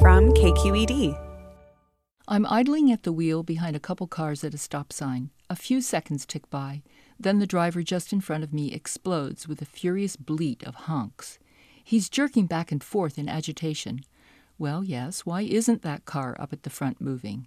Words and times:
from 0.00 0.32
KQED. 0.32 1.18
I'm 2.26 2.46
idling 2.46 2.90
at 2.90 3.02
the 3.02 3.12
wheel 3.12 3.42
behind 3.42 3.76
a 3.76 3.80
couple 3.80 4.06
cars 4.06 4.42
at 4.42 4.54
a 4.54 4.58
stop 4.58 4.92
sign. 4.92 5.30
A 5.50 5.56
few 5.56 5.80
seconds 5.80 6.24
tick 6.24 6.48
by. 6.50 6.82
Then 7.20 7.38
the 7.38 7.46
driver 7.46 7.82
just 7.82 8.12
in 8.12 8.20
front 8.20 8.42
of 8.42 8.52
me 8.52 8.72
explodes 8.72 9.46
with 9.46 9.60
a 9.60 9.66
furious 9.66 10.16
bleat 10.16 10.62
of 10.64 10.74
honks. 10.74 11.38
He's 11.84 12.08
jerking 12.08 12.46
back 12.46 12.72
and 12.72 12.82
forth 12.82 13.18
in 13.18 13.28
agitation. 13.28 14.00
Well, 14.58 14.82
yes, 14.82 15.26
why 15.26 15.42
isn't 15.42 15.82
that 15.82 16.06
car 16.06 16.36
up 16.38 16.52
at 16.52 16.62
the 16.62 16.70
front 16.70 17.00
moving? 17.00 17.46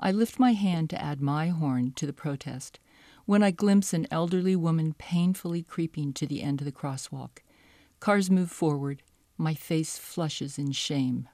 I 0.00 0.10
lift 0.10 0.38
my 0.38 0.52
hand 0.52 0.90
to 0.90 1.02
add 1.02 1.20
my 1.20 1.48
horn 1.48 1.92
to 1.96 2.06
the 2.06 2.12
protest 2.12 2.80
when 3.26 3.42
I 3.42 3.50
glimpse 3.50 3.92
an 3.92 4.06
elderly 4.10 4.56
woman 4.56 4.94
painfully 4.94 5.62
creeping 5.62 6.12
to 6.14 6.26
the 6.26 6.42
end 6.42 6.60
of 6.60 6.64
the 6.64 6.72
crosswalk. 6.72 7.38
Cars 8.00 8.30
move 8.30 8.50
forward. 8.50 9.02
My 9.36 9.54
face 9.54 9.98
flushes 9.98 10.58
in 10.58 10.72
shame. 10.72 11.28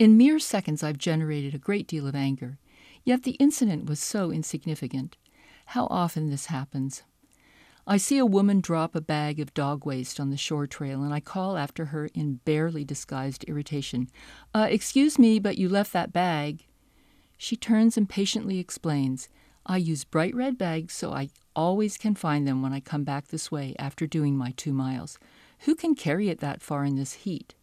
In 0.00 0.16
mere 0.16 0.38
seconds, 0.38 0.82
I've 0.82 0.96
generated 0.96 1.54
a 1.54 1.58
great 1.58 1.86
deal 1.86 2.06
of 2.06 2.14
anger, 2.14 2.56
yet 3.04 3.24
the 3.24 3.32
incident 3.32 3.84
was 3.84 4.00
so 4.00 4.30
insignificant. 4.30 5.18
How 5.66 5.88
often 5.90 6.30
this 6.30 6.46
happens. 6.46 7.02
I 7.86 7.98
see 7.98 8.16
a 8.16 8.24
woman 8.24 8.62
drop 8.62 8.94
a 8.94 9.02
bag 9.02 9.38
of 9.40 9.52
dog 9.52 9.84
waste 9.84 10.18
on 10.18 10.30
the 10.30 10.38
shore 10.38 10.66
trail, 10.66 11.02
and 11.02 11.12
I 11.12 11.20
call 11.20 11.58
after 11.58 11.84
her 11.84 12.06
in 12.14 12.40
barely 12.46 12.82
disguised 12.82 13.44
irritation. 13.44 14.08
Uh, 14.54 14.68
excuse 14.70 15.18
me, 15.18 15.38
but 15.38 15.58
you 15.58 15.68
left 15.68 15.92
that 15.92 16.14
bag. 16.14 16.64
She 17.36 17.54
turns 17.54 17.98
and 17.98 18.08
patiently 18.08 18.58
explains. 18.58 19.28
I 19.66 19.76
use 19.76 20.04
bright 20.04 20.34
red 20.34 20.56
bags 20.56 20.94
so 20.94 21.12
I 21.12 21.28
always 21.54 21.98
can 21.98 22.14
find 22.14 22.48
them 22.48 22.62
when 22.62 22.72
I 22.72 22.80
come 22.80 23.04
back 23.04 23.28
this 23.28 23.52
way 23.52 23.76
after 23.78 24.06
doing 24.06 24.34
my 24.34 24.54
two 24.56 24.72
miles. 24.72 25.18
Who 25.66 25.74
can 25.74 25.94
carry 25.94 26.30
it 26.30 26.40
that 26.40 26.62
far 26.62 26.86
in 26.86 26.96
this 26.96 27.12
heat? 27.12 27.54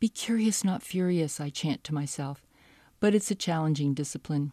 Be 0.00 0.08
curious, 0.08 0.62
not 0.62 0.82
furious, 0.82 1.40
I 1.40 1.50
chant 1.50 1.82
to 1.84 1.94
myself, 1.94 2.46
but 3.00 3.14
it's 3.14 3.32
a 3.32 3.34
challenging 3.34 3.94
discipline. 3.94 4.52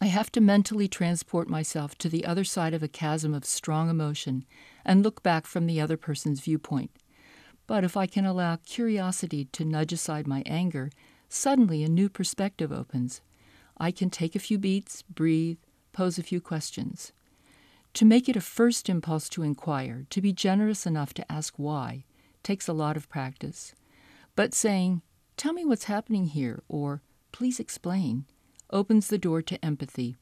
I 0.00 0.06
have 0.06 0.32
to 0.32 0.40
mentally 0.40 0.88
transport 0.88 1.48
myself 1.48 1.96
to 1.98 2.08
the 2.08 2.24
other 2.24 2.42
side 2.42 2.74
of 2.74 2.82
a 2.82 2.88
chasm 2.88 3.32
of 3.32 3.44
strong 3.44 3.88
emotion 3.88 4.44
and 4.84 5.04
look 5.04 5.22
back 5.22 5.46
from 5.46 5.66
the 5.66 5.80
other 5.80 5.96
person's 5.96 6.40
viewpoint. 6.40 6.90
But 7.68 7.84
if 7.84 7.96
I 7.96 8.06
can 8.06 8.26
allow 8.26 8.56
curiosity 8.56 9.46
to 9.52 9.64
nudge 9.64 9.92
aside 9.92 10.26
my 10.26 10.42
anger, 10.46 10.90
suddenly 11.28 11.84
a 11.84 11.88
new 11.88 12.08
perspective 12.08 12.72
opens. 12.72 13.20
I 13.78 13.92
can 13.92 14.10
take 14.10 14.34
a 14.34 14.40
few 14.40 14.58
beats, 14.58 15.02
breathe, 15.02 15.58
pose 15.92 16.18
a 16.18 16.22
few 16.22 16.40
questions. 16.40 17.12
To 17.94 18.04
make 18.04 18.28
it 18.28 18.36
a 18.36 18.40
first 18.40 18.88
impulse 18.88 19.28
to 19.30 19.42
inquire, 19.44 20.06
to 20.10 20.20
be 20.20 20.32
generous 20.32 20.86
enough 20.86 21.14
to 21.14 21.32
ask 21.32 21.54
why, 21.56 22.04
takes 22.42 22.66
a 22.66 22.72
lot 22.72 22.96
of 22.96 23.08
practice. 23.08 23.74
But 24.36 24.54
saying, 24.54 25.02
Tell 25.36 25.52
me 25.52 25.64
what's 25.64 25.84
happening 25.84 26.26
here, 26.26 26.62
or 26.68 27.02
Please 27.34 27.58
explain, 27.58 28.26
opens 28.70 29.08
the 29.08 29.18
door 29.18 29.42
to 29.42 29.64
empathy. 29.64 30.14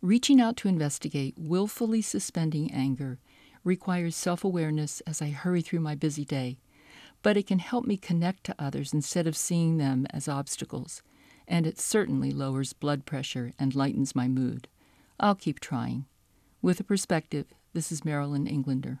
Reaching 0.00 0.40
out 0.40 0.56
to 0.58 0.68
investigate, 0.68 1.34
willfully 1.36 2.00
suspending 2.00 2.70
anger, 2.70 3.18
requires 3.64 4.14
self 4.14 4.44
awareness 4.44 5.00
as 5.08 5.20
I 5.20 5.30
hurry 5.30 5.60
through 5.60 5.80
my 5.80 5.96
busy 5.96 6.24
day, 6.24 6.60
but 7.20 7.36
it 7.36 7.48
can 7.48 7.58
help 7.58 7.84
me 7.84 7.96
connect 7.96 8.44
to 8.44 8.54
others 8.60 8.92
instead 8.94 9.26
of 9.26 9.36
seeing 9.36 9.78
them 9.78 10.06
as 10.10 10.28
obstacles, 10.28 11.02
and 11.48 11.66
it 11.66 11.80
certainly 11.80 12.30
lowers 12.30 12.72
blood 12.72 13.04
pressure 13.04 13.52
and 13.58 13.74
lightens 13.74 14.14
my 14.14 14.28
mood. 14.28 14.68
I'll 15.18 15.34
keep 15.34 15.58
trying. 15.58 16.06
With 16.62 16.78
a 16.78 16.84
perspective, 16.84 17.46
this 17.72 17.90
is 17.90 18.04
Marilyn 18.04 18.46
Englander. 18.46 19.00